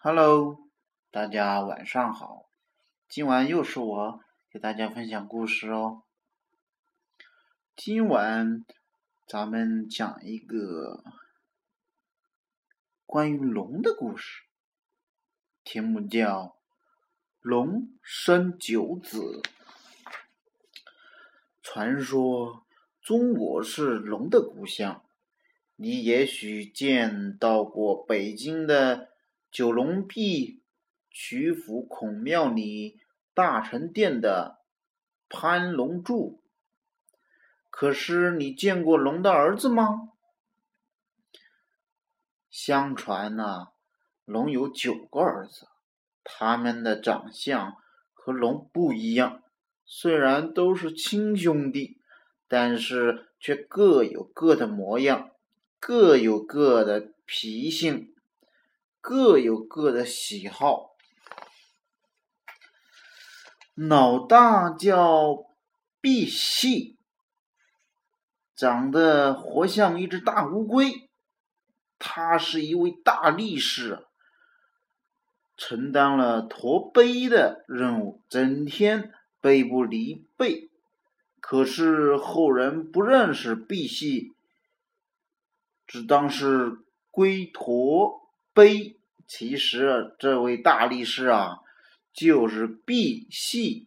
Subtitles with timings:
[0.00, 0.60] Hello，
[1.10, 2.48] 大家晚上好，
[3.08, 6.04] 今晚又是我给大家分享故事哦。
[7.74, 8.64] 今晚
[9.26, 11.02] 咱们讲一个
[13.06, 14.44] 关于龙的故事，
[15.64, 16.44] 题目叫
[17.40, 19.18] 《龙生九子》。
[21.60, 22.64] 传说
[23.02, 25.04] 中国是龙的故乡，
[25.74, 29.08] 你也许见到过北京的。
[29.50, 30.62] 九龙壁、
[31.10, 33.00] 曲阜孔庙里
[33.34, 34.58] 大成殿的
[35.28, 36.42] 潘龙柱，
[37.70, 40.10] 可是你见过龙的儿子吗？
[42.50, 43.68] 相传呢，
[44.24, 45.68] 龙有九个儿子，
[46.24, 47.76] 他们的长相
[48.12, 49.42] 和龙不一样，
[49.86, 52.00] 虽然都是亲兄弟，
[52.46, 55.30] 但是却各有各的模样，
[55.78, 58.14] 各有各的脾性。
[59.00, 60.90] 各有各的喜好。
[63.74, 65.46] 老大叫
[66.02, 66.96] 赑屃，
[68.54, 71.08] 长得活像一只大乌龟。
[72.00, 74.06] 他是一位大力士，
[75.56, 80.70] 承担了驮碑的任务，整天背不离背。
[81.40, 84.32] 可是后人不认识赑屃，
[85.86, 86.78] 只当是
[87.10, 88.27] 龟驮
[88.58, 88.98] 碑。
[89.28, 91.58] 其实这位大力士啊，
[92.12, 93.86] 就是赑屃。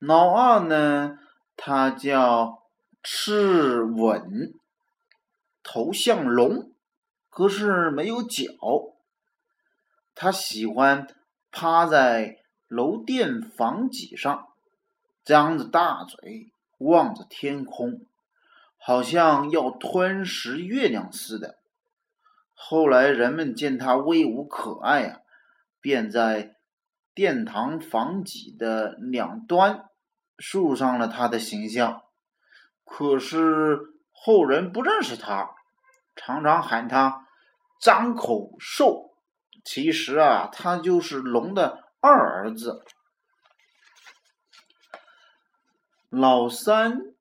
[0.00, 1.16] 老二呢，
[1.56, 2.64] 他叫
[3.04, 4.52] 赤吻，
[5.62, 6.72] 头像龙，
[7.30, 8.42] 可是没有脚。
[10.16, 11.06] 他喜欢
[11.52, 14.48] 趴在楼殿房脊上，
[15.24, 18.04] 张着大嘴望着天空，
[18.76, 21.58] 好像要吞食月亮似的。
[22.66, 25.20] 后来人们见他威武可爱啊，
[25.82, 26.56] 便在
[27.12, 29.90] 殿堂房脊的两端
[30.38, 32.04] 竖上了他的形象。
[32.82, 33.78] 可是
[34.10, 35.50] 后人不认识他，
[36.16, 37.28] 常常喊他
[37.78, 39.14] 张口兽。
[39.62, 42.82] 其实啊，他就是龙的二儿子。
[46.08, 47.14] 老三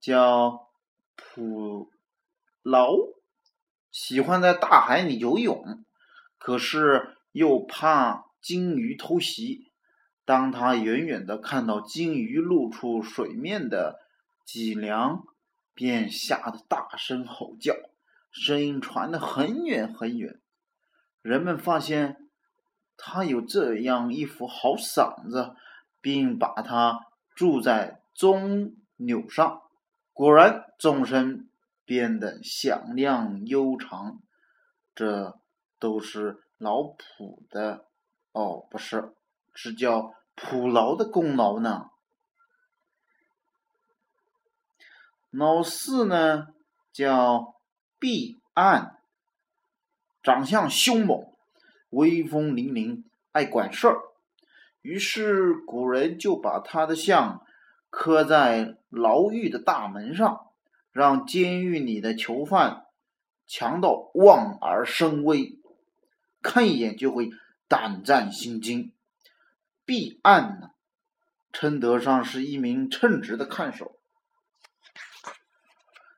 [0.00, 0.68] 叫
[1.14, 1.92] 普
[2.64, 2.96] 劳。
[3.90, 5.84] 喜欢在大海里游泳，
[6.38, 9.70] 可是又怕鲸鱼偷袭。
[10.24, 13.98] 当他远远的看到鲸鱼露出水面的
[14.44, 15.24] 脊梁，
[15.72, 17.74] 便吓得大声吼叫，
[18.30, 20.38] 声音传得很远很远。
[21.22, 22.28] 人们发现
[22.96, 25.54] 他有这样一副好嗓子，
[26.00, 27.00] 并把他
[27.34, 29.62] 住在钟钮上。
[30.12, 31.48] 果然，钟声。
[31.88, 34.20] 变得响亮悠长，
[34.94, 35.38] 这
[35.78, 37.86] 都是老普的
[38.32, 39.14] 哦，不是，
[39.54, 41.86] 是叫普劳的功劳呢。
[45.30, 46.48] 老四呢
[46.92, 47.54] 叫
[47.98, 48.98] 毕岸，
[50.22, 51.32] 长相凶猛，
[51.88, 53.96] 威风凛凛，爱管事儿，
[54.82, 57.46] 于是古人就把他的像
[57.88, 60.47] 刻在牢狱的大门上。
[60.98, 62.86] 让监狱里的囚犯、
[63.46, 65.60] 强盗望而生畏，
[66.42, 67.30] 看一眼就会
[67.68, 68.92] 胆战心惊。
[69.84, 70.70] 毕岸呢，
[71.52, 74.00] 称得上是一名称职的看守。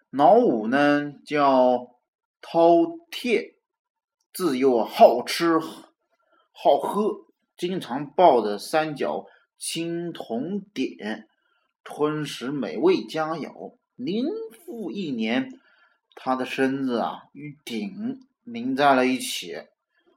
[0.08, 1.98] 老五呢叫
[2.40, 3.56] 饕餮，
[4.32, 9.26] 自幼好吃好喝，经常抱着三角
[9.58, 10.96] 青铜鼎，
[11.84, 13.76] 吞食美味佳肴。
[14.02, 14.24] 年
[14.64, 15.60] 复一年，
[16.14, 19.66] 他的身子啊与鼎拧在了一起，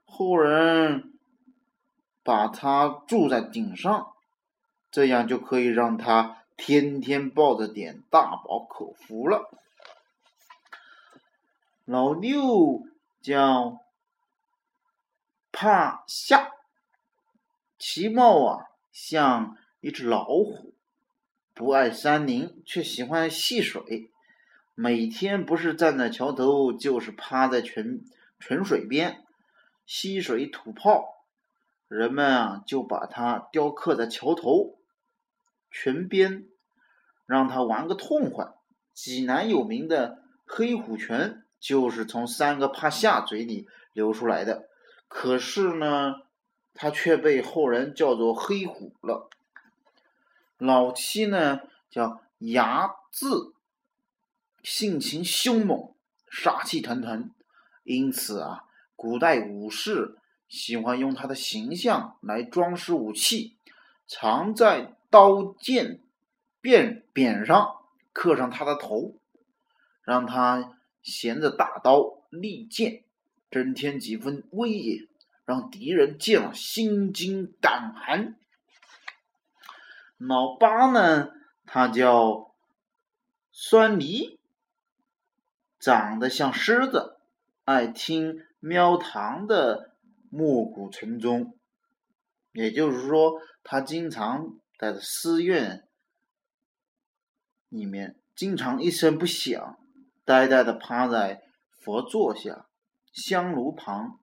[0.05, 1.13] 后人
[2.23, 4.13] 把他住在顶上，
[4.89, 9.49] 这样就可以让他天天抱着点大饱口福了。
[11.85, 12.83] 老六
[13.21, 13.81] 叫
[15.51, 16.51] 帕夏，
[17.77, 20.72] 其貌啊像一只老虎。
[21.55, 24.09] 不爱山林，却喜欢戏水。
[24.73, 28.01] 每天不是站在桥头，就是趴在泉
[28.39, 29.23] 泉水边
[29.85, 31.27] 吸水吐泡。
[31.87, 34.79] 人们啊，就把它雕刻在桥头、
[35.69, 36.45] 泉边，
[37.27, 38.47] 让他玩个痛快。
[38.95, 44.69] 济南有名的黑虎泉，就是从三个趴下嘴里流出来的。
[45.07, 46.15] 可是呢，
[46.73, 49.29] 它却被后人叫做黑虎了。
[50.63, 53.53] 老七呢叫牙字，
[54.63, 55.93] 性情凶猛，
[56.31, 57.31] 杀气腾腾，
[57.83, 58.63] 因此啊
[58.95, 60.17] 古代武士
[60.47, 63.57] 喜欢用他的形象来装饰武器，
[64.07, 65.99] 常在刀剑
[66.61, 67.81] 便柄上
[68.13, 69.17] 刻上他的头，
[70.03, 73.03] 让他衔着大刀利剑，
[73.51, 75.07] 增添几分威严，
[75.43, 78.37] 让敌人见了心惊胆寒。
[80.25, 81.31] 老八呢，
[81.65, 82.55] 他叫
[83.51, 84.39] 酸梨，
[85.77, 87.17] 长得像狮子，
[87.65, 89.95] 爱听喵堂的
[90.29, 91.57] 暮鼓晨钟。
[92.53, 95.85] 也就是说，他经常在寺院
[97.67, 99.77] 里面，经常一声不响，
[100.23, 102.67] 呆呆的趴在佛座下、
[103.11, 104.19] 香炉旁，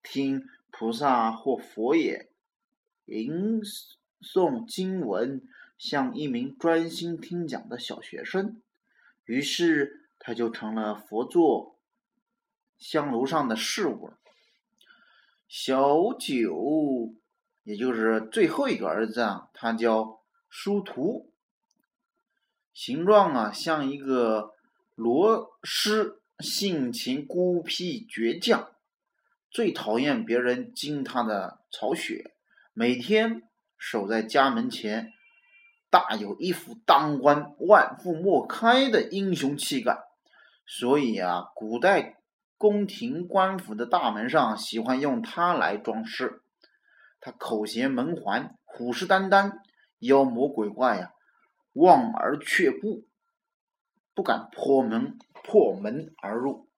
[0.00, 2.30] 听菩萨或佛爷
[3.06, 3.60] 吟。
[4.20, 5.42] 诵经文，
[5.78, 8.60] 像一名专心听讲的小学生。
[9.24, 11.78] 于是，他就成了佛座
[12.78, 14.12] 香炉上的事物。
[15.48, 17.14] 小九，
[17.64, 21.32] 也就是最后一个儿子啊，他叫殊途，
[22.72, 24.54] 形状啊像一个
[24.94, 28.72] 螺蛳，性情孤僻倔强，
[29.50, 32.34] 最讨厌别人惊他的巢穴，
[32.72, 33.42] 每天。
[33.80, 35.10] 守在家门前，
[35.88, 39.98] 大有一副当官万夫莫开的英雄气概。
[40.66, 42.18] 所以啊，古代
[42.58, 46.42] 宫廷官府的大门上喜欢用它来装饰。
[47.20, 49.58] 他口衔门环，虎视眈眈，
[49.98, 51.12] 妖魔鬼怪呀
[51.72, 53.06] 望而却步，
[54.14, 56.68] 不敢破门破门而入。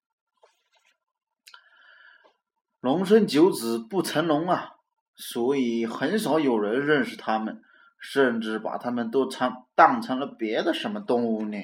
[2.81, 4.76] 龙生九子不成龙啊！
[5.17, 7.62] 所以很少有人认识他们，
[8.00, 11.56] 甚至把他们都成当成了别的什么动物呢？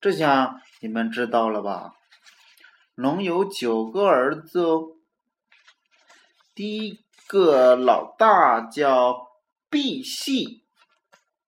[0.00, 1.92] 这下你们知道了吧？
[2.94, 4.96] 龙有九个儿子哦。
[6.54, 9.28] 第一个老大叫
[9.70, 10.62] 赑屃，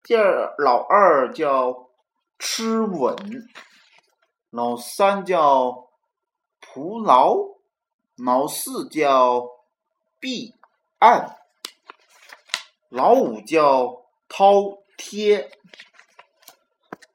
[0.01, 1.89] 第二老二叫
[2.39, 3.15] 螭吻，
[4.49, 5.89] 老三叫
[6.59, 7.52] 蒲牢。
[8.15, 9.49] 老四叫
[10.19, 10.53] 毕
[10.99, 11.35] 岸，
[12.89, 15.49] 老五叫饕餮，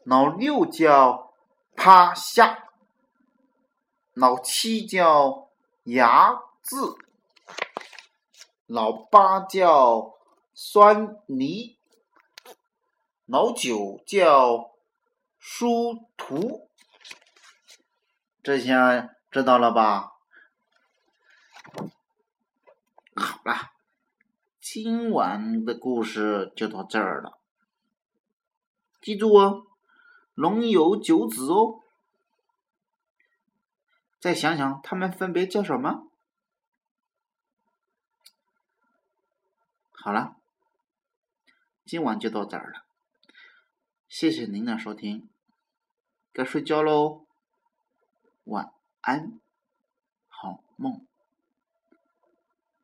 [0.02, 1.32] 老六叫
[1.76, 2.68] 趴下，
[4.12, 5.48] 老七叫
[5.84, 6.96] 牙字，
[8.66, 10.18] 老八叫
[10.52, 11.78] 酸泥，
[13.24, 14.74] 老九叫
[15.38, 16.68] 殊途。
[18.42, 20.14] 这下知道了吧？
[23.14, 23.72] 好啊，
[24.60, 27.38] 今晚的故事就到这儿了。
[29.00, 29.66] 记住哦，
[30.34, 31.80] 龙有九子哦。
[34.20, 36.10] 再想想，他们分别叫什么？
[39.92, 40.36] 好了，
[41.86, 42.84] 今晚就到这儿了。
[44.08, 45.30] 谢谢您的收听，
[46.34, 47.24] 该睡觉喽，
[48.44, 49.40] 晚安，
[50.28, 51.07] 好梦。